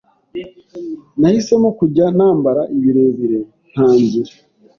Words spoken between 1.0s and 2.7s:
Nahisemo kujya nambara